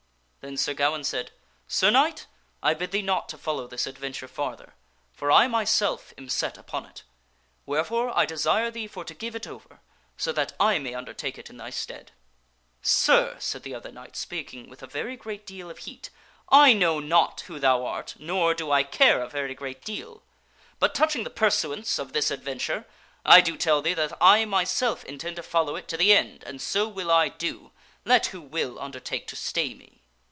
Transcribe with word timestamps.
Then 0.43 0.57
Sir 0.57 0.73
Gawaine 0.73 1.03
said," 1.03 1.29
Sir 1.67 1.91
Knight, 1.91 2.25
I 2.63 2.73
bid 2.73 2.89
thee 2.89 3.03
not 3.03 3.29
to 3.29 3.37
follow 3.37 3.67
this 3.67 3.85
adventure 3.85 4.27
farther, 4.27 4.73
for 5.13 5.31
I 5.31 5.47
myself 5.47 6.15
am 6.17 6.29
set 6.29 6.57
upon 6.57 6.87
it. 6.87 7.03
Wherefore 7.67 8.11
I 8.17 8.25
desire 8.25 8.71
thee 8.71 8.87
for 8.87 9.05
to 9.05 9.13
give 9.13 9.35
it 9.35 9.45
over 9.45 9.81
so 10.17 10.31
that 10.31 10.53
I 10.59 10.79
may 10.79 10.95
undertake 10.95 11.37
it 11.37 11.51
in 11.51 11.57
thy 11.57 11.69
stead.*'" 11.69 12.11
Sir," 13.01 13.35
said 13.37 13.61
the 13.61 13.75
other 13.75 13.91
knight, 13.91 14.15
speaking 14.15 14.67
with 14.67 14.81
a 14.81 14.87
very 14.87 15.15
great 15.15 15.45
deal 15.45 15.69
of 15.69 15.77
heat," 15.77 16.09
I 16.67 16.73
know 16.73 16.99
not 16.99 17.41
who 17.41 17.59
thou 17.59 17.85
art, 17.85 18.15
nor 18.17 18.55
do 18.55 18.71
I 18.71 18.81
care 18.81 19.21
a 19.21 19.29
very 19.29 19.53
great 19.53 19.83
deal. 19.85 20.23
But 20.79 20.95
touching 20.95 21.23
the 21.23 21.29
pursuance 21.29 21.99
of 21.99 22.13
this 22.13 22.31
adventure, 22.31 22.87
I 23.23 23.41
do 23.41 23.55
tell 23.55 23.83
thee 23.83 23.93
that 23.93 24.17
I 24.19 24.45
myself 24.45 25.05
intend 25.05 25.35
to 25.35 25.43
follow 25.43 25.75
it 25.75 25.87
to 25.89 25.97
the 25.97 26.13
end 26.13 26.41
and 26.45 26.59
so 26.59 26.87
will 26.87 27.11
I 27.11 27.29
do, 27.29 27.73
let 28.05 28.25
who 28.27 28.41
will 28.41 28.79
undertake 28.79 29.27
to 29.27 29.35
stay 29.35 29.75
me." 29.75 29.99